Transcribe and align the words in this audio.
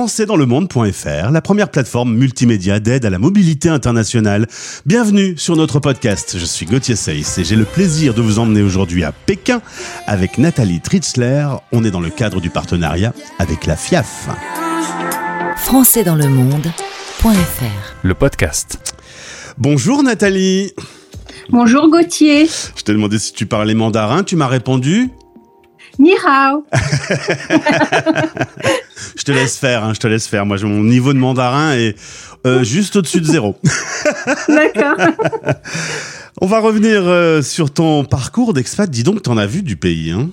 françaisdanslemonde.fr, 0.00 1.30
la 1.30 1.42
première 1.42 1.70
plateforme 1.70 2.14
multimédia 2.14 2.80
d'aide 2.80 3.04
à 3.04 3.10
la 3.10 3.18
mobilité 3.18 3.68
internationale. 3.68 4.46
Bienvenue 4.86 5.36
sur 5.36 5.56
notre 5.56 5.78
podcast. 5.78 6.38
Je 6.38 6.44
suis 6.46 6.64
Gauthier 6.64 6.96
Seyss 6.96 7.36
et 7.36 7.44
j'ai 7.44 7.54
le 7.54 7.66
plaisir 7.66 8.14
de 8.14 8.22
vous 8.22 8.38
emmener 8.38 8.62
aujourd'hui 8.62 9.04
à 9.04 9.12
Pékin 9.12 9.60
avec 10.06 10.38
Nathalie 10.38 10.80
Tritzler. 10.80 11.46
On 11.70 11.84
est 11.84 11.90
dans 11.90 12.00
le 12.00 12.08
cadre 12.08 12.40
du 12.40 12.48
partenariat 12.48 13.12
avec 13.38 13.66
la 13.66 13.76
FIAF. 13.76 14.30
françaisdanslemonde.fr 15.56 17.96
Le 18.02 18.14
podcast. 18.14 18.94
Bonjour 19.58 20.02
Nathalie. 20.02 20.72
Bonjour 21.50 21.90
Gauthier. 21.90 22.48
Je 22.74 22.84
t'ai 22.84 22.92
demandé 22.92 23.18
si 23.18 23.34
tu 23.34 23.44
parlais 23.44 23.74
mandarin, 23.74 24.24
tu 24.24 24.34
m'as 24.34 24.48
répondu 24.48 25.10
Ni 25.98 26.12
hao. 26.24 26.64
Je 29.16 29.24
te 29.24 29.32
laisse 29.32 29.56
faire, 29.58 29.84
hein, 29.84 29.92
je 29.94 30.00
te 30.00 30.06
laisse 30.06 30.26
faire. 30.26 30.46
Moi, 30.46 30.56
mon 30.62 30.82
niveau 30.82 31.12
de 31.12 31.18
mandarin 31.18 31.72
est 31.72 31.94
euh, 32.46 32.64
juste 32.64 32.96
au-dessus 32.96 33.20
de 33.20 33.26
zéro. 33.26 33.56
D'accord. 34.48 34.96
On 36.40 36.46
va 36.46 36.60
revenir 36.60 37.02
euh, 37.04 37.42
sur 37.42 37.70
ton 37.70 38.04
parcours 38.04 38.54
d'expat. 38.54 38.88
Dis 38.88 39.02
donc, 39.02 39.22
t'en 39.22 39.36
as 39.36 39.46
vu 39.46 39.62
du 39.62 39.76
pays, 39.76 40.10
hein? 40.10 40.30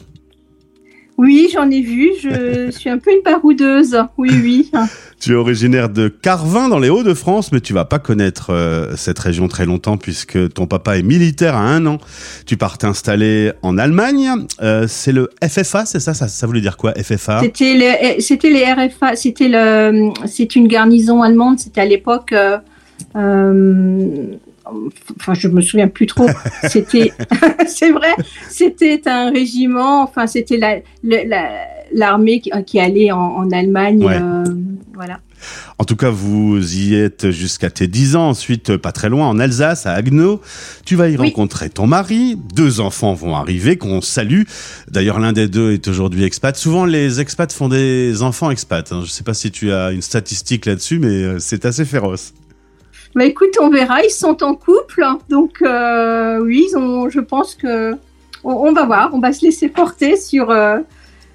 Oui, 1.18 1.50
j'en 1.52 1.70
ai 1.72 1.82
vu. 1.82 2.12
Je 2.22 2.70
suis 2.78 2.90
un 2.90 3.00
peu 3.00 3.12
une 3.12 3.22
baroudeuse. 3.26 3.98
Oui, 4.18 4.30
oui. 4.32 4.72
Tu 5.20 5.32
es 5.32 5.36
originaire 5.36 5.90
de 5.90 6.10
Carvin 6.10 6.70
dans 6.70 6.78
les 6.78 6.90
Hauts-de-France, 6.90 7.52
mais 7.52 7.60
tu 7.60 7.74
vas 7.74 7.86
pas 7.86 7.98
connaître 7.98 8.52
euh, 8.52 8.96
cette 8.96 9.18
région 9.18 9.48
très 9.48 9.66
longtemps 9.66 9.98
puisque 9.98 10.54
ton 10.54 10.68
papa 10.68 10.98
est 11.00 11.04
militaire 11.04 11.56
à 11.56 11.62
un 11.62 11.86
an. 11.88 11.98
Tu 12.46 12.56
pars 12.56 12.78
t'installer 12.78 13.52
en 13.64 13.78
Allemagne. 13.80 14.30
Euh, 14.62 14.86
c'est 14.88 15.12
le 15.12 15.30
FFA, 15.44 15.86
c'est 15.86 16.00
ça, 16.00 16.14
ça 16.14 16.28
Ça 16.28 16.46
voulait 16.46 16.62
dire 16.62 16.78
quoi, 16.78 16.94
FFA 16.94 17.40
C'était 17.42 17.74
les, 17.74 18.22
c'était 18.22 18.52
les 18.52 18.64
RFA. 18.66 19.16
C'était 19.16 19.50
le, 19.50 20.12
c'est 20.28 20.56
une 20.56 20.68
garnison 20.68 21.24
allemande. 21.24 21.58
C'était 21.60 21.82
à 21.82 21.86
l'époque. 21.86 22.34
euh, 23.16 24.26
Enfin, 25.20 25.34
je 25.34 25.48
me 25.48 25.62
souviens 25.62 25.88
plus 25.88 26.06
trop. 26.08 26.28
C'était, 26.70 27.12
c'est 27.68 27.92
vrai, 27.92 28.14
c'était 28.50 29.02
un 29.08 29.32
régiment. 29.32 30.04
Enfin, 30.04 30.28
c'était 30.28 30.58
la, 30.58 30.78
le- 31.04 31.28
la- 31.28 31.66
l'armée 31.94 32.40
qui, 32.42 32.52
qui 32.66 32.80
allait 32.80 33.12
en, 33.12 33.18
en 33.20 33.52
Allemagne. 33.52 34.04
Ouais. 34.04 34.20
euh, 34.22 34.44
voilà. 34.94 35.20
En 35.78 35.84
tout 35.84 35.96
cas, 35.96 36.10
vous 36.10 36.58
y 36.76 36.96
êtes 36.96 37.30
jusqu'à 37.30 37.70
tes 37.70 37.88
10 37.88 38.16
ans. 38.16 38.30
Ensuite, 38.30 38.76
pas 38.78 38.92
très 38.92 39.08
loin, 39.08 39.28
en 39.28 39.38
Alsace, 39.40 39.86
à 39.86 39.94
Haguenau. 39.94 40.42
Tu 40.84 40.96
vas 40.96 41.08
y 41.10 41.12
Oui. 41.12 41.28
rencontrer 41.30 41.70
ton 41.70 41.86
mari. 41.86 42.36
Deux 42.56 42.80
enfants 42.80 43.14
vont 43.14 43.36
arriver, 43.36 43.78
qu'on 43.78 44.02
salue. 44.02 44.42
D'ailleurs, 44.90 45.20
l'un 45.20 45.34
des 45.34 45.48
deux 45.48 45.74
est 45.74 45.88
aujourd'hui 45.88 46.24
expat. 46.24 46.58
Souvent, 46.58 46.86
les 46.86 47.20
expats 47.22 47.54
font 47.54 47.70
des 47.70 48.24
enfants 48.24 48.50
expats. 48.50 48.92
hein. 48.92 49.02
Je 49.06 49.12
sais 49.12 49.24
pas 49.24 49.36
si 49.36 49.52
tu 49.52 49.72
as 49.72 49.92
une 49.92 50.02
statistique 50.02 50.66
là-dessus, 50.66 50.98
mais 50.98 51.08
euh, 51.24 51.38
c'est 51.40 51.66
assez 51.66 51.86
féroce. 51.86 52.34
Bah 53.18 53.26
écoute, 53.26 53.58
on 53.60 53.70
verra. 53.72 54.04
Ils 54.04 54.12
sont 54.12 54.44
en 54.44 54.54
couple, 54.54 55.04
donc 55.28 55.54
euh, 55.64 56.40
oui, 56.40 56.68
ils 56.70 56.78
ont, 56.78 57.10
je 57.10 57.20
pense 57.20 57.56
que 57.56 57.94
on, 58.44 58.52
on 58.54 58.74
va 58.74 58.86
voir. 58.86 59.10
On 59.14 59.20
va 59.20 59.34
se 59.34 59.44
laisser 59.44 59.70
porter 59.70 60.16
sur 60.18 60.52
euh, 60.52 60.78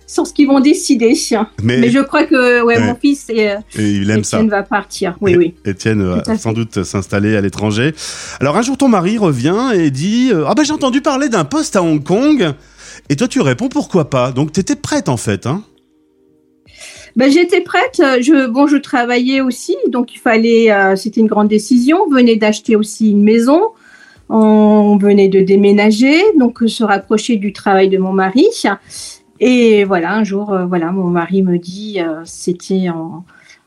sur 0.06 0.24
ce 0.26 0.32
qu'ils 0.32 0.46
vont 0.46 0.60
décider. 0.60 1.14
Mais, 1.60 1.78
Mais 1.78 1.90
je 1.90 1.98
crois 1.98 2.22
que 2.24 2.62
ouais, 2.62 2.76
Ouais. 2.78 2.86
mon 2.86 2.94
fils 2.94 3.28
et, 3.30 3.50
euh, 3.50 3.56
et 3.76 3.90
il 3.90 4.10
aime 4.10 4.22
ça. 4.22 4.36
Étienne 4.36 4.50
va 4.50 4.62
partir. 4.62 5.16
Oui, 5.20 5.34
oui. 5.36 5.54
Étienne 5.64 6.04
va 6.04 6.22
sans 6.36 6.50
fait. 6.50 6.54
doute 6.54 6.84
s'installer 6.84 7.34
à 7.36 7.40
l'étranger. 7.40 7.94
Alors 8.40 8.56
un 8.56 8.62
jour, 8.62 8.78
ton 8.78 8.88
mari 8.88 9.18
revient 9.18 9.72
et 9.74 9.90
dit 9.90 10.30
Ah 10.46 10.54
ben 10.54 10.62
j'ai 10.64 10.72
entendu 10.72 11.00
parler 11.00 11.28
d'un 11.28 11.44
poste 11.44 11.74
à 11.74 11.82
Hong 11.82 12.02
Kong. 12.04 12.52
Et 13.08 13.16
toi, 13.16 13.26
tu 13.26 13.40
réponds 13.40 13.68
pourquoi 13.68 14.08
pas? 14.08 14.30
Donc 14.30 14.52
t'étais 14.52 14.76
prête 14.76 15.08
en 15.08 15.16
fait. 15.16 15.46
Hein 15.46 15.64
Ben, 17.16 17.30
j'étais 17.30 17.60
prête. 17.60 18.00
Je, 18.20 18.46
bon, 18.46 18.66
je 18.66 18.76
travaillais 18.76 19.40
aussi, 19.40 19.76
donc 19.88 20.14
il 20.14 20.18
fallait. 20.18 20.70
euh, 20.72 20.96
C'était 20.96 21.20
une 21.20 21.26
grande 21.26 21.48
décision. 21.48 22.04
On 22.06 22.10
venait 22.10 22.36
d'acheter 22.36 22.76
aussi 22.76 23.10
une 23.10 23.22
maison. 23.22 23.60
On 24.28 24.96
venait 24.96 25.28
de 25.28 25.40
déménager, 25.40 26.22
donc 26.38 26.62
euh, 26.62 26.68
se 26.68 26.84
rapprocher 26.84 27.36
du 27.36 27.52
travail 27.52 27.88
de 27.90 27.98
mon 27.98 28.12
mari. 28.12 28.46
Et 29.40 29.84
voilà, 29.84 30.14
un 30.14 30.24
jour, 30.24 30.52
euh, 30.52 30.64
voilà, 30.64 30.90
mon 30.92 31.08
mari 31.08 31.42
me 31.42 31.58
dit, 31.58 31.98
c'était 32.24 32.88
en, 32.88 33.24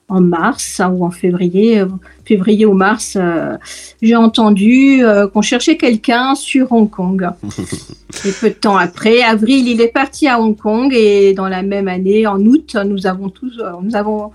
en 0.07 0.21
mars 0.21 0.79
hein, 0.79 0.89
ou 0.89 1.03
en 1.05 1.09
février, 1.11 1.79
euh, 1.79 1.88
février 2.25 2.66
ou 2.66 2.73
mars, 2.73 3.17
euh, 3.19 3.57
j'ai 4.01 4.16
entendu 4.16 5.03
euh, 5.03 5.27
qu'on 5.27 5.41
cherchait 5.41 5.77
quelqu'un 5.77 6.35
sur 6.35 6.71
Hong 6.71 6.89
Kong. 6.89 7.27
et 8.25 8.31
peu 8.39 8.49
de 8.49 8.55
temps 8.55 8.77
après, 8.77 9.23
avril, 9.23 9.67
il 9.67 9.81
est 9.81 9.88
parti 9.91 10.27
à 10.27 10.39
Hong 10.39 10.55
Kong 10.55 10.93
et 10.93 11.33
dans 11.33 11.47
la 11.47 11.63
même 11.63 11.88
année, 11.88 12.27
en 12.27 12.39
août, 12.39 12.77
nous 12.85 13.07
avons 13.07 13.29
tous, 13.29 13.59
euh, 13.59 13.71
nous 13.81 13.95
avons 13.95 14.31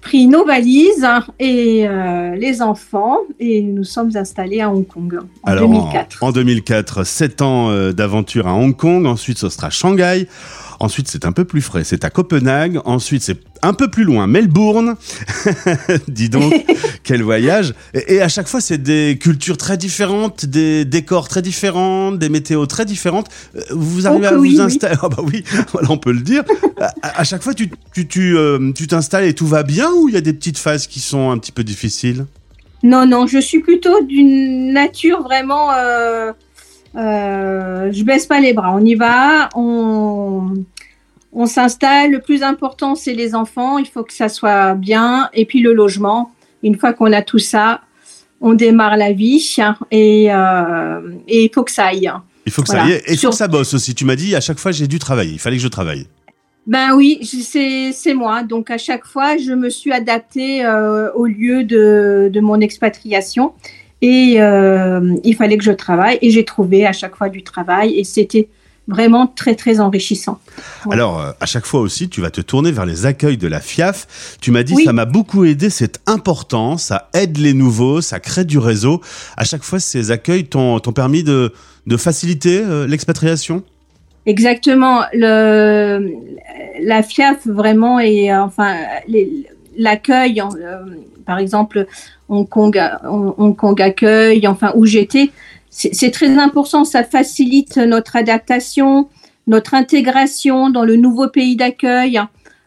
pris 0.00 0.26
nos 0.26 0.44
valises 0.44 1.04
hein, 1.04 1.24
et 1.38 1.86
les 2.36 2.60
enfants 2.60 3.18
et 3.38 3.62
nous 3.62 3.84
sommes 3.84 4.10
installés 4.16 4.60
à 4.60 4.68
Hong 4.68 4.84
Kong 4.84 5.20
en 5.44 5.48
Alors, 5.48 5.70
en- 5.70 5.74
2004. 5.74 6.22
En, 6.24 6.32
2004, 6.32 7.04
7 7.06 7.40
ans 7.40 7.92
d'aventure 7.92 8.48
à 8.48 8.54
Hong 8.54 8.76
Kong. 8.76 9.06
Ensuite, 9.06 9.38
ce 9.38 9.48
sera 9.48 9.70
Shanghai. 9.70 10.26
Ensuite, 10.82 11.06
c'est 11.06 11.24
un 11.26 11.30
peu 11.32 11.44
plus 11.44 11.62
frais, 11.62 11.84
c'est 11.84 12.04
à 12.04 12.10
Copenhague. 12.10 12.80
Ensuite, 12.84 13.22
c'est 13.22 13.38
un 13.62 13.72
peu 13.72 13.88
plus 13.88 14.02
loin, 14.02 14.26
Melbourne. 14.26 14.96
Dis 16.08 16.28
donc, 16.28 16.52
quel 17.04 17.22
voyage. 17.22 17.72
Et, 17.94 18.14
et 18.14 18.20
à 18.20 18.26
chaque 18.26 18.48
fois, 18.48 18.60
c'est 18.60 18.78
des 18.82 19.16
cultures 19.20 19.56
très 19.56 19.76
différentes, 19.76 20.44
des 20.44 20.84
décors 20.84 21.28
très 21.28 21.40
différents, 21.40 22.10
des 22.10 22.28
météos 22.28 22.66
très 22.66 22.84
différentes. 22.84 23.28
Euh, 23.54 23.60
Vous 23.70 24.08
arrivez 24.08 24.26
Oh 24.28 24.34
à 24.34 24.36
vous 24.36 24.42
oui. 24.42 24.60
installer 24.60 24.96
Ah 25.02 25.08
bah 25.08 25.22
oui, 25.24 25.44
voilà, 25.72 25.88
on 25.92 25.98
peut 25.98 26.10
le 26.10 26.22
dire. 26.22 26.42
À, 26.80 27.20
à 27.20 27.22
chaque 27.22 27.42
fois, 27.44 27.54
tu 27.54 27.70
tu 27.94 28.08
tu 28.08 28.36
euh, 28.36 28.72
tu 28.74 28.88
t'installes 28.88 29.24
et 29.24 29.34
tout 29.34 29.46
va 29.46 29.62
bien 29.62 29.88
ou 29.92 30.08
il 30.08 30.14
y 30.14 30.18
a 30.18 30.20
des 30.20 30.32
petites 30.32 30.58
phases 30.58 30.88
qui 30.88 30.98
sont 30.98 31.30
un 31.30 31.38
petit 31.38 31.52
peu 31.52 31.62
difficiles? 31.62 32.26
Non, 32.82 33.06
non, 33.06 33.28
je 33.28 33.38
suis 33.38 33.60
plutôt 33.60 34.02
d'une 34.02 34.72
nature 34.72 35.22
vraiment. 35.22 35.70
Euh, 35.72 36.32
euh, 36.94 37.90
je 37.90 38.02
baisse 38.04 38.26
pas 38.26 38.40
les 38.40 38.52
bras. 38.52 38.74
On 38.74 38.84
y 38.84 38.94
va, 38.96 39.48
on, 39.54 40.52
on 41.32 41.46
s'installe. 41.46 42.10
Le 42.12 42.20
plus 42.20 42.42
important, 42.42 42.94
c'est 42.94 43.14
les 43.14 43.34
enfants. 43.34 43.78
Il 43.78 43.86
faut 43.86 44.02
que 44.04 44.12
ça 44.12 44.28
soit 44.28 44.74
bien. 44.74 45.28
Et 45.34 45.44
puis 45.46 45.60
le 45.60 45.72
logement. 45.72 46.30
Une 46.62 46.76
fois 46.78 46.92
qu'on 46.92 47.12
a 47.12 47.22
tout 47.22 47.38
ça, 47.40 47.80
on 48.40 48.54
démarre 48.54 48.96
la 48.96 49.12
vie. 49.12 49.54
hein, 49.58 49.76
Et, 49.90 50.32
euh, 50.32 51.00
et 51.28 51.44
il 51.44 51.50
faut 51.52 51.64
que 51.64 51.72
ça 51.72 51.86
aille. 51.86 52.10
Il 52.46 52.52
faut 52.52 52.62
que 52.62 52.68
Voilà. 52.68 52.84
ça 52.84 52.90
est. 52.90 52.96
Et 52.98 53.12
il 53.12 53.14
faut 53.14 53.20
Sur- 53.20 53.30
que 53.30 53.36
ça 53.36 53.48
bosse 53.48 53.74
aussi. 53.74 53.94
Tu 53.94 54.04
m'as 54.04 54.16
dit, 54.16 54.34
à 54.36 54.40
chaque 54.40 54.58
fois, 54.58 54.70
j'ai 54.72 54.86
dû 54.86 54.98
travailler. 54.98 55.32
Il 55.32 55.38
fallait 55.38 55.56
que 55.56 55.62
je 55.62 55.68
travaille. 55.68 56.06
Ben 56.66 56.94
oui, 56.94 57.18
c'est 57.24 57.90
c'est 57.92 58.14
moi. 58.14 58.44
Donc 58.44 58.70
à 58.70 58.78
chaque 58.78 59.04
fois, 59.04 59.36
je 59.36 59.52
me 59.52 59.68
suis 59.68 59.90
adaptée 59.92 60.64
euh, 60.64 61.10
au 61.14 61.26
lieu 61.26 61.64
de, 61.64 62.30
de 62.32 62.40
mon 62.40 62.60
expatriation 62.60 63.52
et 64.00 64.36
euh, 64.40 65.16
il 65.24 65.34
fallait 65.34 65.56
que 65.58 65.64
je 65.64 65.72
travaille 65.72 66.18
et 66.22 66.30
j'ai 66.30 66.44
trouvé 66.44 66.86
à 66.86 66.92
chaque 66.92 67.16
fois 67.16 67.28
du 67.30 67.42
travail 67.42 67.98
et 67.98 68.04
c'était 68.04 68.48
vraiment 68.88 69.26
très 69.26 69.54
très 69.54 69.80
enrichissant. 69.80 70.38
Ouais. 70.86 70.94
Alors, 70.94 71.20
euh, 71.20 71.30
à 71.40 71.46
chaque 71.46 71.66
fois 71.66 71.80
aussi, 71.80 72.08
tu 72.08 72.20
vas 72.20 72.30
te 72.30 72.40
tourner 72.40 72.72
vers 72.72 72.86
les 72.86 73.06
accueils 73.06 73.36
de 73.36 73.46
la 73.46 73.60
FIAF. 73.60 74.36
Tu 74.40 74.50
m'as 74.50 74.62
dit, 74.62 74.74
Oui. 74.74 74.84
ça 74.84 74.92
m'a 74.92 75.04
beaucoup 75.04 75.44
aidé, 75.44 75.70
c'est 75.70 76.00
important, 76.06 76.76
ça 76.76 77.08
aide 77.14 77.38
les 77.38 77.54
nouveaux, 77.54 78.00
ça 78.00 78.18
crée 78.20 78.44
du 78.44 78.58
réseau. 78.58 79.00
À 79.36 79.44
chaque 79.44 79.62
fois, 79.62 79.78
ces 79.78 80.10
accueils 80.10 80.46
t'ont 80.46 80.80
permis 80.80 81.22
de, 81.22 81.52
de 81.86 81.96
faciliter 81.96 82.60
euh, 82.60 82.86
l'expatriation? 82.86 83.62
Exactement. 84.26 85.02
Le, 85.12 86.12
la 86.80 87.02
FIAF 87.02 87.46
vraiment 87.46 87.98
et 87.98 88.32
euh, 88.32 88.42
enfin 88.42 88.76
l'accueil, 89.76 90.40
euh, 90.40 90.78
par 91.26 91.38
exemple 91.38 91.86
Hong 92.28 92.48
Kong, 92.48 92.80
Hong 93.04 93.34
Hong 93.36 93.56
Kong 93.56 93.80
accueil, 93.82 94.46
enfin 94.46 94.72
où 94.76 94.86
j'étais, 94.86 95.30
c'est 95.74 96.10
très 96.10 96.38
important. 96.38 96.84
Ça 96.84 97.02
facilite 97.02 97.78
notre 97.78 98.14
adaptation, 98.16 99.08
notre 99.46 99.74
intégration 99.74 100.68
dans 100.68 100.84
le 100.84 100.96
nouveau 100.96 101.28
pays 101.28 101.56
d'accueil. 101.56 102.20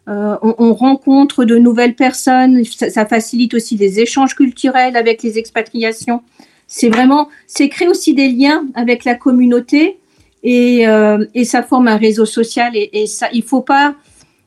Euh, 0.08 0.36
on, 0.42 0.56
on 0.58 0.74
rencontre 0.74 1.46
de 1.46 1.56
nouvelles 1.56 1.96
personnes. 1.96 2.63
Ça, 2.66 3.06
facilite 3.06 3.54
aussi 3.54 3.78
les 3.78 4.00
échanges 4.00 4.36
culturels 4.36 4.98
avec 4.98 5.22
les 5.22 5.38
expatriations. 5.38 6.24
C'est 6.68 6.90
vraiment, 6.90 7.30
c'est 7.46 7.69
créer 7.69 7.88
aussi 7.88 8.16
des 8.16 8.30
liens 8.30 8.66
avec 8.74 9.06
la 9.06 9.13
communauté 9.13 10.00
et, 10.44 10.88
euh, 10.88 11.24
ça 11.44 11.62
forme 11.62 11.88
un 11.88 11.98
réseau 11.98 12.25
social 12.25 12.74
et, 12.75 13.08
ça 13.08 13.30
il 13.34 13.44
faut 13.44 13.66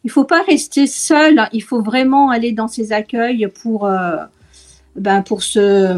faut 0.08 0.24
pas 0.24 0.42
rester 0.42 0.86
seul 0.86 1.48
il 1.52 1.62
faut 1.62 1.82
vraiment 1.82 2.30
aller 2.30 2.52
dans 2.52 2.68
ces 2.68 2.92
accueils 2.92 3.48
pour 3.62 3.86
euh, 3.86 4.16
ben 4.96 5.22
pour 5.22 5.42
se 5.42 5.94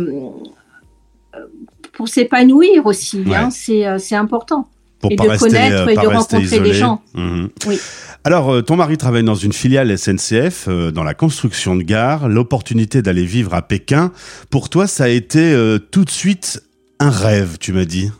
pour 2.00 2.08
s'épanouir 2.08 2.86
aussi 2.86 3.20
Ouais. 3.26 3.36
hein, 3.36 3.50
c'est 3.50 3.86
euh, 3.86 3.98
c'est 3.98 4.14
important 4.14 4.66
pour 5.00 5.12
Et 5.12 5.16
pas 5.16 5.24
de 5.24 5.28
rester, 5.28 5.48
connaître 5.48 5.88
et 5.90 5.94
pas 5.96 6.02
de 6.02 6.06
rencontrer 6.06 6.60
des 6.60 6.72
gens. 6.72 7.02
Mhm. 7.12 7.50
Oui. 7.66 7.78
Alors, 8.24 8.50
euh, 8.50 8.62
ton 8.62 8.76
mari 8.76 8.96
travaille 8.96 9.22
dans 9.22 9.34
une 9.34 9.52
filiale 9.52 9.98
SNCF, 9.98 10.66
euh, 10.68 10.90
dans 10.90 11.04
la 11.04 11.12
construction 11.12 11.76
de 11.76 11.82
gares. 11.82 12.26
L'opportunité 12.26 13.02
d'aller 13.02 13.26
vivre 13.26 13.52
à 13.52 13.60
Pékin, 13.60 14.12
pour 14.48 14.70
toi, 14.70 14.86
ça 14.86 15.04
a 15.04 15.08
été 15.08 15.52
euh, 15.52 15.78
tout 15.78 16.06
de 16.06 16.10
suite 16.10 16.62
un 17.00 17.10
rêve, 17.10 17.58
tu 17.58 17.74
m'as 17.74 17.84
dit. 17.84 18.10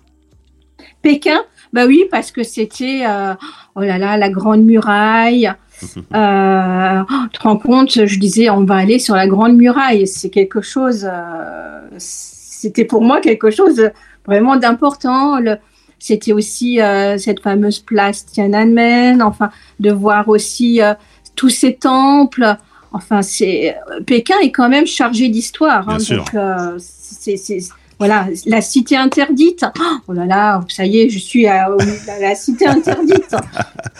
Pékin? 1.01 1.41
Bah 1.73 1.87
oui 1.87 2.05
parce 2.11 2.33
que 2.33 2.43
c'était 2.43 3.05
euh, 3.09 3.33
oh 3.77 3.81
là 3.81 3.97
là 3.97 4.19
la 4.19 4.29
grande 4.29 4.63
muraille 4.63 5.51
Euh, 6.15 7.03
tu 7.33 7.39
te 7.39 7.43
rends 7.43 7.57
compte, 7.57 8.07
je 8.07 8.19
disais, 8.19 8.51
on 8.51 8.65
va 8.65 8.77
aller 8.77 8.99
sur 8.99 9.15
la 9.15 9.27
Grande 9.27 9.57
Muraille. 9.57 10.07
C'est 10.07 10.31
quelque 10.31 10.61
chose, 10.61 11.09
euh, 11.11 11.81
c'était 12.61 12.85
pour 12.85 13.01
moi 13.01 13.21
quelque 13.21 13.51
chose 13.51 13.91
vraiment 14.27 14.57
d'important. 14.57 15.39
C'était 15.99 16.33
aussi 16.33 16.81
euh, 16.81 17.17
cette 17.17 17.41
fameuse 17.41 17.79
place 17.79 18.27
Tiananmen, 18.27 19.23
enfin, 19.23 19.51
de 19.79 19.91
voir 19.91 20.29
aussi 20.29 20.83
euh, 20.83 20.93
tous 21.37 21.49
ces 21.49 21.75
temples. 21.75 22.57
Enfin, 22.93 23.23
c'est 23.23 23.77
Pékin 24.07 24.35
est 24.43 24.51
quand 24.51 24.69
même 24.69 24.87
chargé 24.87 25.29
d'histoire. 25.31 25.89
Hein, 25.89 25.97
donc, 25.97 26.35
euh, 26.35 26.77
c'est 26.79 27.37
voilà, 27.99 28.29
la 28.47 28.61
cité 28.63 28.97
interdite. 28.97 29.65
Oh 30.09 30.13
là 30.13 30.25
là, 30.27 30.61
ça 30.69 30.85
y 30.87 31.01
est, 31.01 31.11
je 31.11 31.19
suis 31.19 31.47
à, 31.47 31.69
la 32.21 32.35
cité 32.35 32.67
interdite. 32.67 33.37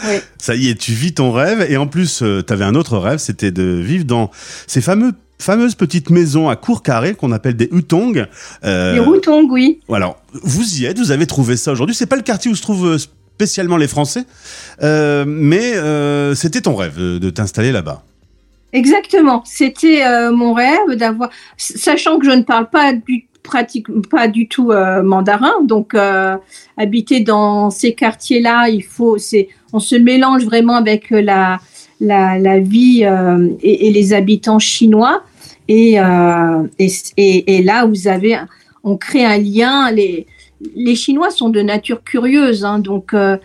Ça 0.39 0.55
y 0.55 0.71
est, 0.71 0.75
tu 0.75 0.93
vis 0.93 1.13
ton 1.13 1.33
rêve. 1.33 1.67
Et 1.69 1.77
en 1.77 1.87
plus, 1.87 2.25
tu 2.47 2.53
avais 2.53 2.65
un 2.65 2.75
autre 2.75 2.97
rêve, 2.97 3.19
c'était 3.19 3.51
de 3.51 3.63
vivre 3.63 4.07
dans 4.07 4.31
ces 4.67 4.81
fameux 4.81 5.13
fameuses 5.41 5.75
petites 5.75 6.11
maisons 6.11 6.49
à 6.49 6.57
court 6.57 6.83
carré 6.83 7.15
qu'on 7.15 7.33
appelle 7.33 7.57
des 7.57 7.69
hutong. 7.73 8.27
Euh, 8.65 8.95
des 8.95 9.19
hutong, 9.19 9.51
oui. 9.51 9.81
Alors, 9.93 10.21
vous 10.33 10.81
y 10.81 10.87
êtes, 10.87 10.99
vous 10.99 11.11
avez 11.11 11.27
trouvé 11.27 11.57
ça 11.57 11.73
aujourd'hui. 11.73 11.95
C'est 11.95 12.07
pas 12.07 12.17
le 12.17 12.23
quartier 12.23 12.51
où 12.51 12.55
se 12.55 12.63
trouvent 12.63 12.95
euh, 12.95 12.99
spécialement 12.99 13.77
les 13.77 13.89
Français, 13.89 14.25
euh, 14.83 15.25
mais 15.27 15.75
euh, 15.77 16.35
c'était 16.35 16.61
ton 16.61 16.77
rêve 16.77 16.99
de, 16.99 17.31
t'installer 17.31 17.73
là-bas. 17.73 18.03
Exactement, 18.73 19.43
c'était 19.45 20.05
mon 20.31 20.55
rêve 20.55 20.95
d'avoir, 20.95 21.31
sachant 21.57 22.21
que 22.21 22.27
je 22.27 22.31
ne 22.31 22.43
parle 22.43 22.71
pas 22.71 22.93
du 22.93 23.27
pratique 23.43 23.87
pas 24.09 24.29
du 24.29 24.49
tout 24.49 24.71
euh, 24.71 25.03
mandarin. 25.03 25.53
Donc, 25.65 25.95
euh, 25.95 26.37
habiter 26.77 27.21
dans 27.21 27.71
ces 27.71 27.95
quartiers-là, 27.95 28.69
il 28.69 28.83
faut, 28.83 29.19
c'est, 29.19 29.49
on 29.73 29.81
se 29.81 29.97
mélange 29.97 30.45
vraiment 30.45 30.77
avec 30.77 31.11
la, 31.11 31.61
la, 32.01 32.39
la 32.39 32.59
vie 32.61 33.05
euh, 33.05 33.49
et, 33.63 33.89
et, 33.89 33.91
les 33.91 34.13
habitants 34.13 34.59
chinois. 34.59 35.23
Et, 35.73 36.01
euh, 36.01 36.67
et, 36.81 37.57
et, 37.57 37.63
là, 37.63 37.87
vous 37.87 38.09
avez, 38.09 38.37
on 38.83 38.97
crée 38.97 39.25
un 39.25 39.39
lien. 39.39 39.93
Les, 39.93 40.27
les 40.75 40.97
Chinois 40.97 41.31
sont 41.31 41.49
de 41.49 41.61
nature 41.61 42.03
curieuse, 42.03 42.65
hein, 42.65 42.81
donc 42.81 43.15
euh, 43.15 43.37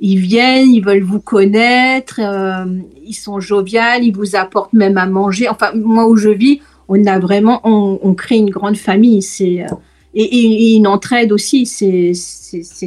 ils 0.00 0.18
viennent, 0.18 0.68
ils 0.70 0.84
veulent 0.84 1.04
vous 1.04 1.20
connaître, 1.20 2.20
ils 3.06 3.14
sont 3.14 3.38
joviales, 3.38 4.02
ils 4.02 4.12
vous 4.12 4.34
apportent 4.34 4.72
même 4.72 4.98
à 4.98 5.06
manger. 5.06 5.48
Enfin, 5.48 5.70
moi 5.72 6.08
où 6.08 6.16
je 6.16 6.30
vis, 6.30 6.60
on 6.88 7.06
a 7.06 7.20
vraiment, 7.20 7.60
on, 7.62 8.00
on 8.02 8.14
crée 8.14 8.38
une 8.38 8.50
grande 8.50 8.76
famille. 8.76 9.22
C'est 9.22 9.62
euh, 9.62 9.68
et, 10.14 10.22
et, 10.22 10.76
une 10.76 10.86
entraide 10.86 11.32
aussi, 11.32 11.66
c'est 11.66 12.12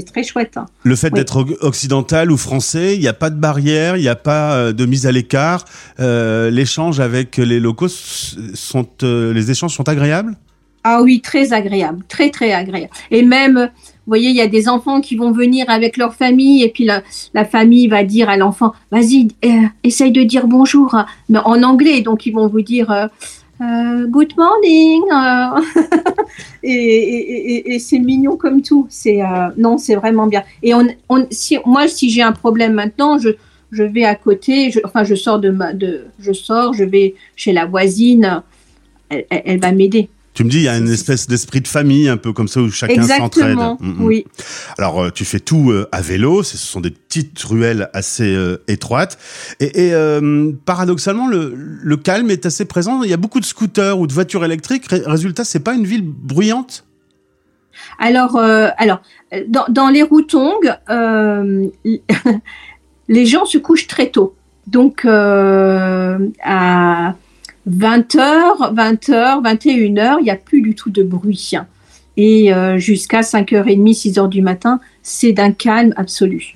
très 0.05 0.23
chouette. 0.23 0.57
Hein. 0.57 0.65
Le 0.83 0.95
fait 0.95 1.09
oui. 1.13 1.19
d'être 1.19 1.45
occidental 1.61 2.31
ou 2.31 2.37
français, 2.37 2.95
il 2.95 2.99
n'y 2.99 3.07
a 3.07 3.13
pas 3.13 3.29
de 3.29 3.35
barrière, 3.35 3.95
il 3.95 4.01
n'y 4.01 4.07
a 4.07 4.15
pas 4.15 4.53
euh, 4.53 4.73
de 4.73 4.85
mise 4.85 5.05
à 5.05 5.11
l'écart. 5.11 5.65
Euh, 5.99 6.49
L'échange 6.49 6.99
avec 6.99 7.37
les 7.37 7.59
locaux 7.59 7.87
sont, 7.87 8.87
euh, 9.03 9.33
les 9.33 9.51
échanges 9.51 9.75
sont 9.75 9.87
agréables? 9.87 10.35
Ah 10.83 11.03
oui, 11.03 11.21
très 11.21 11.53
agréable, 11.53 12.03
très 12.07 12.31
très 12.31 12.53
agréable. 12.53 12.91
Et 13.11 13.21
même, 13.21 13.55
vous 13.55 14.07
voyez, 14.07 14.29
il 14.29 14.35
y 14.35 14.41
a 14.41 14.47
des 14.47 14.67
enfants 14.67 14.99
qui 14.99 15.15
vont 15.15 15.31
venir 15.31 15.65
avec 15.69 15.95
leur 15.97 16.15
famille 16.15 16.63
et 16.63 16.69
puis 16.69 16.85
la, 16.85 17.03
la 17.35 17.45
famille 17.45 17.87
va 17.87 18.03
dire 18.03 18.29
à 18.29 18.37
l'enfant, 18.37 18.73
vas-y, 18.91 19.27
euh, 19.45 19.49
essaye 19.83 20.11
de 20.11 20.23
dire 20.23 20.47
bonjour, 20.47 20.97
mais 21.29 21.37
en 21.45 21.61
anglais. 21.61 22.01
Donc 22.01 22.25
ils 22.25 22.33
vont 22.33 22.47
vous 22.47 22.61
dire. 22.61 23.09
Euh, 23.61 24.07
good 24.07 24.33
morning. 24.37 25.03
Euh, 25.13 25.61
et, 26.63 27.77
c'est 27.79 27.99
mignon 27.99 28.35
comme 28.35 28.61
tout. 28.63 28.87
C'est 28.89 29.21
euh, 29.21 29.49
non 29.57 29.77
c'est 29.77 29.95
vraiment 29.95 30.25
bien. 30.25 30.43
Et 30.63 30.73
on, 30.73 30.87
on 31.09 31.27
si 31.29 31.57
moi 31.65 31.87
si 31.87 32.09
j'ai 32.09 32.23
un 32.23 32.31
problème 32.31 32.73
maintenant 32.73 33.19
je 33.19 33.29
je 33.71 33.83
vais 33.83 34.03
à 34.03 34.15
côté 34.15 34.71
je, 34.71 34.79
enfin 34.83 35.03
je 35.03 35.13
sors 35.13 35.39
de 35.39 35.51
ma 35.51 35.73
de 35.73 36.05
je 36.19 36.33
sors 36.33 36.73
je 36.73 36.83
vais 36.83 37.13
chez 37.35 37.53
la 37.53 37.65
voisine. 37.65 38.41
Elle, 39.09 39.25
elle 39.29 39.59
va 39.59 39.71
m'aider 39.71 40.09
tu 40.41 40.45
me 40.45 40.49
dis, 40.49 40.57
il 40.57 40.63
y 40.63 40.69
a 40.69 40.77
une 40.77 40.89
espèce 40.89 41.27
d'esprit 41.27 41.61
de 41.61 41.67
famille, 41.67 42.09
un 42.09 42.17
peu 42.17 42.33
comme 42.33 42.47
ça, 42.47 42.61
où 42.61 42.71
chacun 42.71 43.03
s'entraide. 43.03 43.51
Exactement, 43.51 43.77
mmh, 43.79 44.03
oui. 44.03 44.25
Alors, 44.79 45.03
euh, 45.03 45.09
tu 45.11 45.23
fais 45.23 45.39
tout 45.39 45.69
euh, 45.69 45.87
à 45.91 46.01
vélo, 46.01 46.41
ce 46.41 46.57
sont 46.57 46.81
des 46.81 46.89
petites 46.89 47.39
ruelles 47.43 47.91
assez 47.93 48.35
euh, 48.35 48.63
étroites. 48.67 49.19
Et, 49.59 49.87
et 49.87 49.93
euh, 49.93 50.51
paradoxalement, 50.65 51.27
le, 51.27 51.53
le, 51.55 51.97
calme 51.97 52.31
est 52.31 52.47
assez 52.47 52.65
présent. 52.65 53.03
Il 53.03 53.09
y 53.11 53.13
a 53.13 53.17
beaucoup 53.17 53.39
de 53.39 53.45
scooters 53.45 53.99
ou 53.99 54.07
de 54.07 54.13
voitures 54.13 54.43
électriques. 54.43 54.85
Résultat, 54.89 55.43
c'est 55.43 55.59
pas 55.59 55.75
une 55.75 55.85
ville 55.85 56.03
bruyante? 56.03 56.85
Alors, 57.99 58.35
euh, 58.37 58.69
alors 58.77 59.03
dans, 59.47 59.65
dans 59.69 59.89
les 59.89 60.01
Routongs, 60.01 60.75
les 63.09 63.25
gens 63.27 63.45
se 63.45 63.59
couchent 63.59 63.87
très 63.87 64.09
tôt. 64.09 64.35
Donc, 64.65 65.05
à 65.05 66.19
20h, 67.71 68.73
20h, 68.73 69.41
21h, 69.43 70.17
il 70.19 70.23
n'y 70.23 70.29
a 70.29 70.35
plus 70.35 70.61
du 70.61 70.75
tout 70.75 70.89
de 70.89 71.03
bruit. 71.03 71.53
Et 72.17 72.53
euh, 72.53 72.77
jusqu'à 72.77 73.21
5h30, 73.21 73.93
6h 73.93 74.29
du 74.29 74.41
matin, 74.41 74.79
c'est 75.01 75.31
d'un 75.31 75.51
calme 75.51 75.93
absolu. 75.95 76.53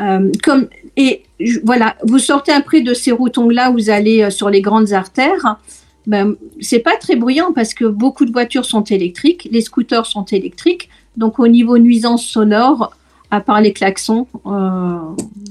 Euh, 0.00 0.30
comme, 0.42 0.68
et 0.96 1.22
voilà, 1.64 1.96
vous 2.04 2.18
sortez 2.18 2.52
après 2.52 2.82
de 2.82 2.92
ces 2.92 3.12
routons-là, 3.12 3.70
vous 3.70 3.90
allez 3.90 4.22
euh, 4.22 4.30
sur 4.30 4.50
les 4.50 4.60
grandes 4.60 4.92
artères. 4.92 5.56
Ben, 6.06 6.34
c'est 6.60 6.80
pas 6.80 6.96
très 6.96 7.16
bruyant 7.16 7.52
parce 7.52 7.74
que 7.74 7.84
beaucoup 7.84 8.24
de 8.24 8.32
voitures 8.32 8.64
sont 8.64 8.82
électriques, 8.82 9.48
les 9.50 9.60
scooters 9.60 10.06
sont 10.06 10.24
électriques. 10.24 10.88
Donc 11.16 11.38
au 11.38 11.46
niveau 11.46 11.78
nuisance 11.78 12.24
sonore, 12.24 12.92
à 13.32 13.40
part 13.40 13.62
les 13.62 13.72
klaxons, 13.72 14.26
euh, 14.44 14.98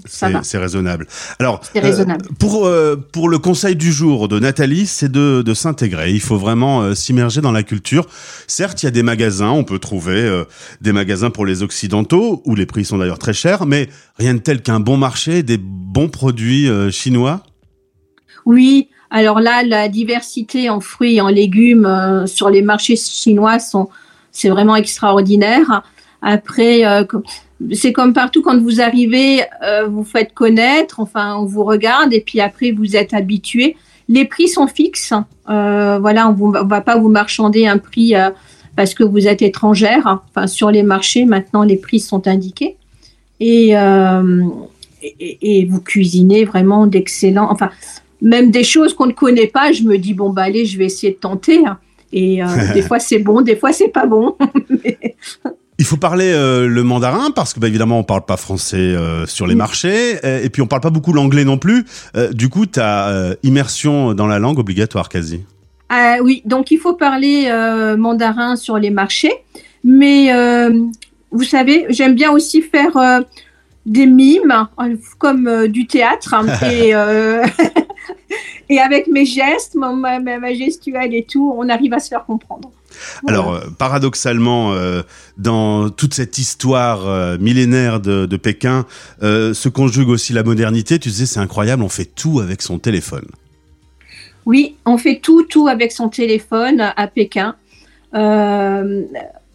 c'est 0.05 0.57
raisonnable. 0.59 1.07
Alors, 1.39 1.61
raisonnable. 1.73 2.27
Euh, 2.29 2.35
pour, 2.37 2.67
euh, 2.67 2.95
pour 2.95 3.27
le 3.27 3.39
conseil 3.39 3.75
du 3.75 3.91
jour 3.91 4.27
de 4.27 4.37
Nathalie, 4.37 4.85
c'est 4.85 5.11
de, 5.11 5.41
de 5.41 5.53
s'intégrer. 5.55 6.11
Il 6.11 6.21
faut 6.21 6.37
vraiment 6.37 6.93
s'immerger 6.93 7.41
dans 7.41 7.51
la 7.51 7.63
culture. 7.63 8.05
Certes, 8.45 8.83
il 8.83 8.85
y 8.85 8.87
a 8.87 8.91
des 8.91 9.01
magasins, 9.01 9.49
on 9.49 9.63
peut 9.63 9.79
trouver 9.79 10.43
des 10.79 10.91
magasins 10.91 11.31
pour 11.31 11.47
les 11.47 11.63
occidentaux, 11.63 12.43
où 12.45 12.53
les 12.53 12.67
prix 12.67 12.85
sont 12.85 12.99
d'ailleurs 12.99 13.17
très 13.17 13.33
chers, 13.33 13.65
mais 13.65 13.89
rien 14.17 14.35
de 14.35 14.39
tel 14.39 14.61
qu'un 14.61 14.79
bon 14.79 14.97
marché, 14.97 15.41
des 15.41 15.57
bons 15.57 16.07
produits 16.07 16.69
chinois? 16.91 17.41
Oui, 18.45 18.89
alors 19.09 19.39
là, 19.39 19.63
la 19.63 19.89
diversité 19.89 20.69
en 20.69 20.81
fruits 20.81 21.15
et 21.15 21.21
en 21.21 21.29
légumes 21.29 22.25
sur 22.27 22.51
les 22.51 22.61
marchés 22.61 22.95
chinois 22.95 23.57
sont, 23.57 23.89
c'est 24.31 24.49
vraiment 24.49 24.75
extraordinaire. 24.75 25.81
Après, 26.21 26.83
c'est 27.73 27.93
comme 27.93 28.13
partout 28.13 28.41
quand 28.41 28.59
vous 28.59 28.81
arrivez, 28.81 29.41
euh, 29.63 29.87
vous 29.87 30.03
faites 30.03 30.33
connaître, 30.33 30.99
enfin 30.99 31.35
on 31.37 31.45
vous 31.45 31.63
regarde 31.63 32.13
et 32.13 32.21
puis 32.21 32.39
après 32.39 32.71
vous 32.71 32.95
êtes 32.95 33.13
habitué. 33.13 33.75
Les 34.09 34.25
prix 34.25 34.47
sont 34.47 34.67
fixes, 34.67 35.13
euh, 35.49 35.99
voilà, 35.99 36.29
on 36.29 36.49
ne 36.49 36.67
va 36.67 36.81
pas 36.81 36.97
vous 36.97 37.09
marchander 37.09 37.67
un 37.67 37.77
prix 37.77 38.15
euh, 38.15 38.29
parce 38.75 38.93
que 38.93 39.03
vous 39.03 39.27
êtes 39.27 39.41
étrangère. 39.41 40.21
Enfin 40.29 40.47
sur 40.47 40.71
les 40.71 40.83
marchés 40.83 41.25
maintenant 41.25 41.63
les 41.63 41.77
prix 41.77 41.99
sont 41.99 42.27
indiqués 42.27 42.77
et, 43.39 43.69
et, 45.01 45.59
et 45.59 45.65
vous 45.65 45.81
cuisinez 45.81 46.45
vraiment 46.45 46.87
d'excellents, 46.87 47.47
enfin 47.49 47.69
même 48.21 48.51
des 48.51 48.63
choses 48.63 48.93
qu'on 48.93 49.07
ne 49.07 49.13
connaît 49.13 49.47
pas. 49.47 49.71
Je 49.71 49.83
me 49.83 49.97
dis 49.97 50.13
bon 50.13 50.29
bah 50.29 50.43
allez, 50.43 50.65
je 50.65 50.77
vais 50.77 50.85
essayer 50.85 51.13
de 51.13 51.17
tenter. 51.17 51.63
Et 52.13 52.43
euh, 52.43 52.47
des 52.73 52.81
fois 52.81 52.99
c'est 52.99 53.19
bon, 53.19 53.41
des 53.41 53.55
fois 53.55 53.73
c'est 53.73 53.89
pas 53.89 54.05
bon. 54.05 54.35
Mais... 54.69 55.15
Il 55.81 55.85
faut 55.85 55.97
parler 55.97 56.31
euh, 56.31 56.67
le 56.67 56.83
mandarin 56.83 57.31
parce 57.31 57.55
que 57.55 57.59
bah, 57.59 57.67
évidemment 57.67 57.97
on 57.97 58.03
parle 58.03 58.21
pas 58.21 58.37
français 58.37 58.77
euh, 58.77 59.25
sur 59.25 59.47
les 59.47 59.53
oui. 59.53 59.57
marchés 59.57 60.19
et 60.23 60.47
puis 60.51 60.61
on 60.61 60.67
parle 60.67 60.83
pas 60.83 60.91
beaucoup 60.91 61.11
l'anglais 61.11 61.43
non 61.43 61.57
plus. 61.57 61.85
Euh, 62.15 62.31
du 62.31 62.49
coup, 62.49 62.67
tu 62.67 62.79
as 62.79 63.33
immersion 63.41 64.13
dans 64.13 64.27
la 64.27 64.37
langue 64.37 64.59
obligatoire 64.59 65.09
quasi. 65.09 65.41
Ah 65.89 66.17
oui, 66.21 66.43
donc 66.45 66.69
il 66.69 66.77
faut 66.77 66.93
parler 66.93 67.51
mandarin 67.97 68.57
sur 68.57 68.77
les 68.77 68.91
marchés, 68.91 69.33
mais 69.83 70.31
vous 71.31 71.43
savez, 71.43 71.87
j'aime 71.89 72.13
bien 72.13 72.29
aussi 72.29 72.61
faire 72.61 73.23
des 73.87 74.05
mimes 74.05 74.67
comme 75.17 75.65
du 75.67 75.87
théâtre 75.87 76.35
hein, 76.35 76.45
et 76.71 76.93
et 78.69 78.79
avec 78.79 79.07
mes 79.07 79.25
gestes, 79.25 79.73
ma 79.73 80.53
gestuelle 80.53 81.15
et 81.15 81.25
tout, 81.27 81.55
on 81.57 81.69
arrive 81.69 81.93
à 81.95 81.99
se 81.99 82.09
faire 82.09 82.23
comprendre. 82.23 82.71
Alors, 83.27 83.53
euh, 83.53 83.59
paradoxalement, 83.77 84.73
euh, 84.73 85.01
dans 85.37 85.89
toute 85.89 86.13
cette 86.13 86.37
histoire 86.37 87.07
euh, 87.07 87.37
millénaire 87.39 87.99
de, 87.99 88.25
de 88.25 88.37
Pékin, 88.37 88.85
euh, 89.23 89.53
se 89.53 89.69
conjugue 89.69 90.09
aussi 90.09 90.33
la 90.33 90.43
modernité. 90.43 90.99
Tu 90.99 91.09
disais, 91.09 91.25
c'est 91.25 91.39
incroyable, 91.39 91.83
on 91.83 91.89
fait 91.89 92.05
tout 92.05 92.39
avec 92.39 92.61
son 92.61 92.79
téléphone. 92.79 93.25
Oui, 94.45 94.75
on 94.85 94.97
fait 94.97 95.19
tout, 95.19 95.43
tout 95.43 95.67
avec 95.67 95.91
son 95.91 96.09
téléphone 96.09 96.91
à 96.95 97.07
Pékin. 97.07 97.55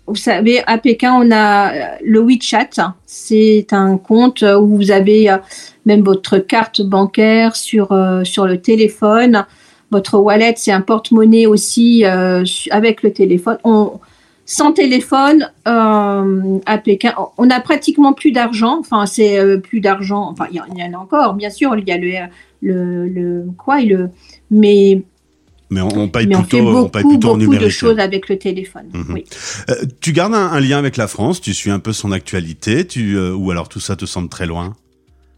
Vous 0.08 0.14
savez, 0.14 0.62
à 0.66 0.78
Pékin, 0.78 1.14
on 1.14 1.32
a 1.32 1.98
le 2.04 2.20
WeChat. 2.20 2.94
C'est 3.04 3.66
un 3.72 3.98
compte 3.98 4.42
où 4.42 4.76
vous 4.76 4.92
avez 4.92 5.36
même 5.84 6.02
votre 6.02 6.38
carte 6.38 6.82
bancaire 6.82 7.56
sur, 7.56 7.88
sur 8.22 8.46
le 8.46 8.60
téléphone. 8.60 9.44
Votre 9.90 10.18
wallet, 10.18 10.54
c'est 10.56 10.72
un 10.72 10.80
porte-monnaie 10.80 11.46
aussi 11.46 12.04
euh, 12.04 12.44
avec 12.70 13.02
le 13.02 13.12
téléphone. 13.12 13.58
On, 13.64 14.00
sans 14.44 14.72
téléphone, 14.72 15.50
euh, 15.66 16.58
à 16.66 16.78
Pékin, 16.78 17.14
on 17.36 17.46
n'a 17.46 17.60
pratiquement 17.60 18.12
plus 18.12 18.30
d'argent. 18.32 18.78
Enfin, 18.78 19.06
c'est 19.06 19.38
euh, 19.38 19.58
plus 19.58 19.80
d'argent. 19.80 20.28
Enfin, 20.30 20.46
il 20.50 20.62
y, 20.76 20.80
y, 20.80 20.82
en 20.84 20.92
a 20.92 20.96
encore, 20.98 21.34
bien 21.34 21.50
sûr. 21.50 21.76
Il 21.76 21.88
y 21.88 21.92
a 21.92 21.98
le, 21.98 22.28
le, 22.62 23.08
le 23.08 23.46
quoi, 23.58 23.80
le, 23.80 24.10
mais 24.50 25.02
mais 25.68 25.80
on, 25.80 25.88
on 25.96 26.08
paye 26.08 26.28
mais 26.28 26.36
on 26.36 26.42
plutôt, 26.42 26.56
fait 26.56 26.62
on 26.62 26.72
beaucoup, 26.72 26.88
paye 26.90 27.02
plutôt 27.02 27.36
beaucoup 27.36 27.56
de 27.56 27.68
choses 27.68 27.98
avec 27.98 28.28
le 28.28 28.38
téléphone. 28.38 28.86
Mhm. 28.92 29.06
Oui. 29.12 29.24
Euh, 29.68 29.74
tu 30.00 30.12
gardes 30.12 30.34
un, 30.34 30.46
un 30.46 30.60
lien 30.60 30.78
avec 30.78 30.96
la 30.96 31.08
France, 31.08 31.40
tu 31.40 31.52
suis 31.54 31.70
un 31.70 31.80
peu 31.80 31.92
son 31.92 32.12
actualité, 32.12 32.86
tu, 32.86 33.16
euh, 33.16 33.34
ou 33.34 33.50
alors 33.50 33.68
tout 33.68 33.80
ça 33.80 33.96
te 33.96 34.04
semble 34.06 34.28
très 34.28 34.46
loin? 34.46 34.74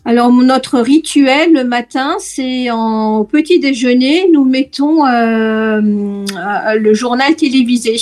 Alors 0.08 0.32
notre 0.32 0.80
rituel 0.80 1.52
le 1.52 1.64
matin, 1.64 2.16
c'est 2.18 2.70
en 2.70 3.18
au 3.18 3.24
petit 3.24 3.60
déjeuner, 3.60 4.24
nous 4.32 4.46
mettons 4.46 5.04
euh, 5.04 5.82
euh, 5.82 6.74
le 6.78 6.94
journal 6.94 7.36
télévisé. 7.36 7.96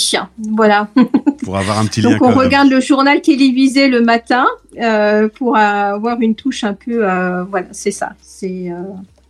Voilà. 0.53 0.87
pour 1.43 1.57
avoir 1.57 1.79
un 1.79 1.85
petit 1.85 1.99
lien 1.99 2.11
Donc 2.11 2.21
on 2.21 2.29
même. 2.29 2.37
regarde 2.37 2.69
le 2.69 2.79
journal 2.79 3.19
télévisé 3.19 3.89
le 3.89 3.99
matin 3.99 4.47
euh, 4.81 5.27
pour 5.27 5.57
avoir 5.57 6.21
une 6.21 6.33
touche 6.33 6.63
un 6.63 6.75
peu, 6.75 7.05
euh, 7.05 7.43
voilà, 7.43 7.67
c'est 7.71 7.91
ça, 7.91 8.13
c'est 8.21 8.71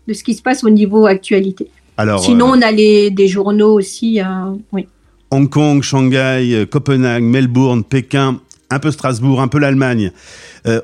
de 0.07 0.13
ce 0.13 0.23
qui 0.23 0.35
se 0.35 0.43
passe 0.43 0.63
au 0.63 0.69
niveau 0.69 1.07
actualité. 1.07 1.71
Alors, 1.97 2.23
Sinon, 2.23 2.45
on 2.45 2.61
a 2.61 2.69
les 2.69 3.09
des 3.09 3.27
journaux 3.27 3.73
aussi, 3.73 4.21
oui. 4.71 4.85
Hong 5.31 5.49
Kong, 5.49 5.81
Shanghai, 5.81 6.67
Copenhague, 6.69 7.23
Melbourne, 7.23 7.83
Pékin, 7.83 8.39
un 8.69 8.77
peu 8.77 8.91
Strasbourg, 8.91 9.41
un 9.41 9.47
peu 9.47 9.57
l'Allemagne. 9.57 10.11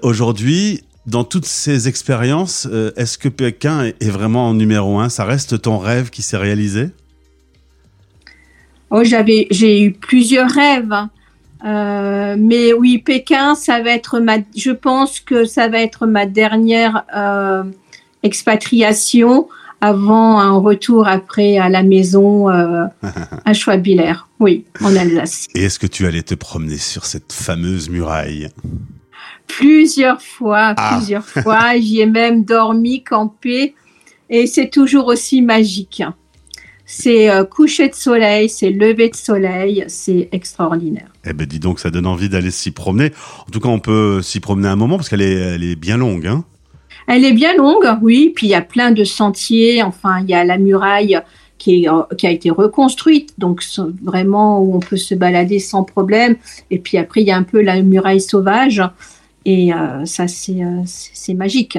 Aujourd'hui, 0.01 0.81
dans 1.05 1.23
toutes 1.23 1.45
ces 1.45 1.87
expériences, 1.87 2.67
euh, 2.71 2.91
est-ce 2.95 3.17
que 3.17 3.29
Pékin 3.29 3.85
est, 3.85 4.09
vraiment 4.09 4.47
en 4.47 4.53
numéro 4.53 4.99
un? 4.99 5.09
Ça 5.09 5.25
reste 5.25 5.61
ton 5.61 5.77
rêve 5.77 6.09
qui 6.09 6.21
s'est 6.21 6.37
réalisé? 6.37 6.89
Oh, 8.89 9.03
j'avais, 9.03 9.47
j'ai 9.51 9.81
eu 9.81 9.91
plusieurs 9.91 10.49
rêves, 10.49 10.91
hein. 10.91 11.09
Euh, 11.65 12.35
mais 12.37 12.73
oui, 12.73 12.97
Pékin, 12.97 13.55
ça 13.55 13.81
va 13.81 13.91
être 13.91 14.19
ma, 14.19 14.37
je 14.55 14.71
pense 14.71 15.19
que 15.19 15.45
ça 15.45 15.69
va 15.69 15.81
être 15.81 16.05
ma 16.05 16.25
dernière 16.25 17.05
euh, 17.15 17.63
expatriation 18.21 19.47
avant 19.79 20.39
un 20.39 20.57
retour 20.57 21.07
après 21.07 21.57
à 21.57 21.69
la 21.69 21.83
maison 21.83 22.49
euh, 22.49 22.85
à 23.45 23.53
Schwabiller. 23.53 24.13
Oui, 24.39 24.65
en 24.81 24.95
Alsace. 24.95 25.47
Et 25.55 25.63
est-ce 25.63 25.79
que 25.79 25.87
tu 25.87 26.05
allais 26.05 26.23
te 26.23 26.35
promener 26.35 26.77
sur 26.77 27.05
cette 27.05 27.31
fameuse 27.31 27.89
muraille? 27.89 28.49
Plusieurs 29.57 30.21
fois, 30.21 30.73
Ah. 30.77 30.95
plusieurs 30.97 31.25
fois. 31.25 31.77
J'y 31.79 32.01
ai 32.01 32.05
même 32.05 32.43
dormi, 32.43 33.03
campé, 33.03 33.75
et 34.29 34.47
c'est 34.47 34.69
toujours 34.69 35.07
aussi 35.07 35.41
magique. 35.41 36.03
C'est 36.85 37.29
euh, 37.29 37.43
coucher 37.45 37.87
de 37.89 37.95
soleil, 37.95 38.49
c'est 38.49 38.69
lever 38.69 39.09
de 39.09 39.15
soleil, 39.15 39.85
c'est 39.87 40.27
extraordinaire. 40.31 41.07
Eh 41.25 41.33
ben 41.33 41.47
dis 41.47 41.59
donc, 41.59 41.79
ça 41.79 41.89
donne 41.89 42.05
envie 42.05 42.29
d'aller 42.29 42.51
s'y 42.51 42.71
promener. 42.71 43.11
En 43.47 43.51
tout 43.51 43.59
cas, 43.59 43.69
on 43.69 43.79
peut 43.79 44.21
s'y 44.21 44.39
promener 44.39 44.67
un 44.67 44.75
moment 44.75 44.97
parce 44.97 45.09
qu'elle 45.09 45.21
est, 45.21 45.33
elle 45.33 45.63
est 45.63 45.75
bien 45.77 45.97
longue. 45.97 46.27
Hein 46.27 46.43
Elle 47.07 47.23
est 47.25 47.31
bien 47.33 47.55
longue, 47.55 47.85
oui, 48.01 48.33
puis 48.35 48.47
il 48.47 48.49
y 48.49 48.55
a 48.55 48.61
plein 48.61 48.91
de 48.91 49.03
sentiers, 49.05 49.81
enfin 49.81 50.19
il 50.21 50.29
y 50.29 50.33
a 50.33 50.43
la 50.43 50.57
muraille 50.57 51.19
qui, 51.57 51.83
est, 51.85 51.89
euh, 51.89 52.01
qui 52.17 52.27
a 52.27 52.31
été 52.31 52.49
reconstruite, 52.49 53.33
donc 53.37 53.63
vraiment 54.03 54.59
où 54.61 54.75
on 54.75 54.79
peut 54.79 54.97
se 54.97 55.15
balader 55.15 55.59
sans 55.59 55.83
problème. 55.83 56.35
Et 56.69 56.79
puis 56.79 56.97
après, 56.97 57.21
il 57.21 57.27
y 57.27 57.31
a 57.31 57.37
un 57.37 57.43
peu 57.43 57.61
la 57.61 57.81
muraille 57.81 58.19
sauvage, 58.21 58.81
et 59.45 59.73
euh, 59.73 60.05
ça 60.05 60.27
c'est 60.27 60.63
euh, 60.63 60.81
c'est 60.85 61.33
magique. 61.33 61.77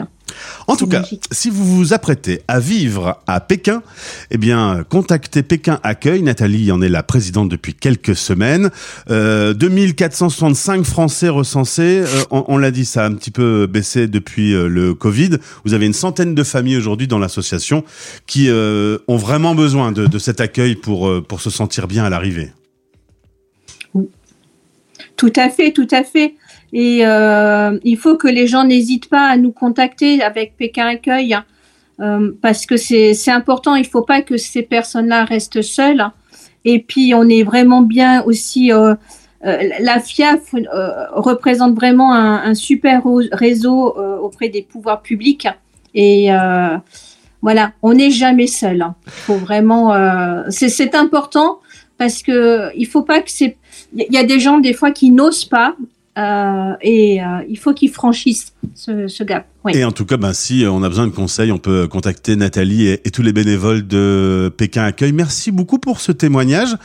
En 0.66 0.74
tout 0.74 0.86
cas, 0.86 1.02
si 1.30 1.50
vous 1.50 1.64
vous 1.64 1.92
apprêtez 1.92 2.40
à 2.48 2.58
vivre 2.58 3.20
à 3.26 3.40
Pékin, 3.40 3.82
eh 4.30 4.38
bien, 4.38 4.84
contactez 4.88 5.42
Pékin 5.42 5.78
Accueil. 5.82 6.22
Nathalie 6.22 6.72
en 6.72 6.80
est 6.82 6.88
la 6.88 7.02
présidente 7.02 7.50
depuis 7.50 7.74
quelques 7.74 8.16
semaines. 8.16 8.70
Euh, 9.10 9.52
2465 9.52 10.84
Français 10.84 11.28
recensés. 11.28 12.00
Euh, 12.00 12.22
on 12.30 12.44
on 12.48 12.58
l'a 12.58 12.70
dit, 12.70 12.84
ça 12.84 13.04
a 13.04 13.08
un 13.08 13.14
petit 13.14 13.30
peu 13.30 13.66
baissé 13.66 14.08
depuis 14.08 14.52
le 14.52 14.94
Covid. 14.94 15.38
Vous 15.64 15.74
avez 15.74 15.86
une 15.86 15.92
centaine 15.92 16.34
de 16.34 16.42
familles 16.42 16.78
aujourd'hui 16.78 17.06
dans 17.06 17.18
l'association 17.18 17.84
qui 18.26 18.48
ont 18.50 19.16
vraiment 19.16 19.54
besoin 19.54 19.92
de, 19.92 20.06
de 20.06 20.18
cet 20.18 20.40
accueil 20.40 20.74
pour, 20.74 21.22
pour 21.26 21.40
se 21.40 21.50
sentir 21.50 21.86
bien 21.86 22.04
à 22.04 22.10
l'arrivée. 22.10 22.50
Tout 25.16 25.32
à 25.36 25.48
fait, 25.48 25.72
tout 25.72 25.88
à 25.90 26.02
fait. 26.02 26.34
Et 26.76 27.06
euh, 27.06 27.78
il 27.84 27.96
faut 27.96 28.16
que 28.16 28.26
les 28.26 28.48
gens 28.48 28.64
n'hésitent 28.64 29.08
pas 29.08 29.28
à 29.28 29.36
nous 29.36 29.52
contacter 29.52 30.20
avec 30.20 30.56
Pékin 30.56 30.88
Accueil, 30.88 31.32
hein, 31.32 31.44
euh, 32.00 32.32
parce 32.42 32.66
que 32.66 32.76
c'est 32.76 33.30
important. 33.30 33.76
Il 33.76 33.82
ne 33.82 33.88
faut 33.88 34.02
pas 34.02 34.22
que 34.22 34.36
ces 34.36 34.62
personnes-là 34.62 35.24
restent 35.24 35.62
seules. 35.62 36.04
Et 36.64 36.80
puis, 36.80 37.14
on 37.14 37.28
est 37.28 37.44
vraiment 37.44 37.80
bien 37.82 38.24
aussi. 38.24 38.72
euh, 38.72 38.96
la 39.42 40.00
FIAF 40.00 40.54
représente 41.12 41.74
vraiment 41.76 42.12
un, 42.12 42.54
super 42.54 43.02
réseau 43.30 43.94
auprès 44.20 44.48
des 44.48 44.62
pouvoirs 44.62 45.02
publics. 45.02 45.46
Et 45.94 46.28
voilà, 47.40 47.72
on 47.82 47.92
n'est 47.92 48.10
jamais 48.10 48.48
seul. 48.48 48.82
hein. 48.82 48.96
Faut 49.06 49.36
vraiment. 49.36 49.94
c'est 50.48 50.94
important 50.94 51.60
parce 51.98 52.22
que 52.22 52.70
il 52.74 52.86
faut 52.86 53.02
pas 53.02 53.20
que 53.20 53.30
c'est. 53.30 53.58
Il 53.94 54.12
y 54.12 54.18
a 54.18 54.24
des 54.24 54.40
gens 54.40 54.58
des 54.58 54.72
fois 54.72 54.90
qui 54.90 55.10
n'osent 55.10 55.44
pas 55.44 55.76
euh, 56.16 56.72
et 56.80 57.20
euh, 57.22 57.42
il 57.48 57.58
faut 57.58 57.72
qu'ils 57.74 57.90
franchissent 57.90 58.52
ce, 58.74 59.08
ce 59.08 59.24
gap. 59.24 59.46
Oui. 59.64 59.72
Et 59.74 59.84
en 59.84 59.90
tout 59.92 60.04
cas, 60.04 60.16
ben, 60.16 60.32
si 60.32 60.64
on 60.68 60.82
a 60.82 60.88
besoin 60.88 61.06
de 61.06 61.12
conseils, 61.12 61.50
on 61.50 61.58
peut 61.58 61.88
contacter 61.88 62.36
Nathalie 62.36 62.86
et, 62.86 63.00
et 63.06 63.10
tous 63.10 63.22
les 63.22 63.32
bénévoles 63.32 63.86
de 63.86 64.52
Pékin 64.56 64.84
Accueil. 64.84 65.12
Merci 65.12 65.50
beaucoup 65.50 65.78
pour 65.78 66.00
ce 66.00 66.12
témoignage. 66.12 66.76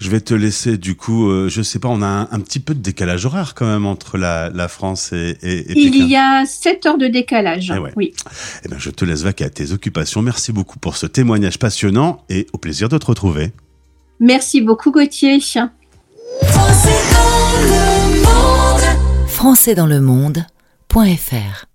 Je 0.00 0.10
vais 0.10 0.20
te 0.20 0.34
laisser, 0.34 0.76
du 0.76 0.96
coup, 0.96 1.30
euh, 1.30 1.48
je 1.48 1.62
sais 1.62 1.78
pas, 1.78 1.88
on 1.88 2.02
a 2.02 2.06
un, 2.06 2.22
un 2.30 2.40
petit 2.40 2.60
peu 2.60 2.74
de 2.74 2.80
décalage 2.80 3.24
horaire 3.24 3.54
quand 3.54 3.66
même 3.66 3.86
entre 3.86 4.18
la, 4.18 4.50
la 4.50 4.68
France 4.68 5.12
et, 5.12 5.38
et, 5.42 5.58
et 5.58 5.78
Il 5.78 5.90
Pékin. 5.92 6.06
y 6.06 6.16
a 6.16 6.44
7 6.44 6.86
heures 6.86 6.98
de 6.98 7.06
décalage. 7.06 7.72
Eh 7.74 7.78
ouais. 7.78 7.92
Oui. 7.96 8.12
Eh 8.64 8.68
ben, 8.68 8.76
je 8.78 8.90
te 8.90 9.04
laisse 9.04 9.22
vaquer 9.22 9.44
à 9.44 9.50
tes 9.50 9.72
occupations. 9.72 10.20
Merci 10.20 10.52
beaucoup 10.52 10.78
pour 10.78 10.96
ce 10.96 11.06
témoignage 11.06 11.58
passionnant 11.58 12.22
et 12.28 12.46
au 12.52 12.58
plaisir 12.58 12.88
de 12.88 12.98
te 12.98 13.06
retrouver. 13.06 13.52
Merci 14.20 14.60
beaucoup 14.60 14.90
Gauthier. 14.90 15.38
Français 19.44 19.74
dans 19.74 19.86
le 19.86 20.00
monde.fr 20.00 21.73